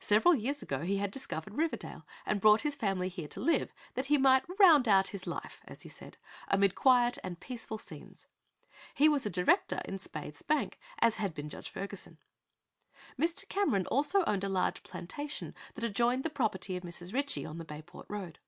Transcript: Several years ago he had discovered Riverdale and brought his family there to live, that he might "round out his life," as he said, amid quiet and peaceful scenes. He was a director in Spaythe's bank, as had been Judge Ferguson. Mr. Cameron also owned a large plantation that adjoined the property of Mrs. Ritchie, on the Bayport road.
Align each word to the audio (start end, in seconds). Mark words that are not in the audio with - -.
Several 0.00 0.34
years 0.34 0.60
ago 0.60 0.80
he 0.80 0.96
had 0.96 1.12
discovered 1.12 1.54
Riverdale 1.54 2.04
and 2.26 2.40
brought 2.40 2.62
his 2.62 2.74
family 2.74 3.08
there 3.08 3.28
to 3.28 3.38
live, 3.40 3.72
that 3.94 4.06
he 4.06 4.18
might 4.18 4.42
"round 4.58 4.88
out 4.88 5.08
his 5.14 5.24
life," 5.24 5.60
as 5.66 5.82
he 5.82 5.88
said, 5.88 6.16
amid 6.48 6.74
quiet 6.74 7.16
and 7.22 7.38
peaceful 7.38 7.78
scenes. 7.78 8.26
He 8.92 9.08
was 9.08 9.24
a 9.24 9.30
director 9.30 9.80
in 9.84 9.98
Spaythe's 9.98 10.42
bank, 10.42 10.80
as 10.98 11.14
had 11.22 11.32
been 11.32 11.48
Judge 11.48 11.70
Ferguson. 11.70 12.18
Mr. 13.16 13.48
Cameron 13.48 13.86
also 13.86 14.24
owned 14.24 14.42
a 14.42 14.48
large 14.48 14.82
plantation 14.82 15.54
that 15.74 15.84
adjoined 15.84 16.24
the 16.24 16.28
property 16.30 16.76
of 16.76 16.82
Mrs. 16.82 17.14
Ritchie, 17.14 17.44
on 17.46 17.58
the 17.58 17.64
Bayport 17.64 18.06
road. 18.10 18.40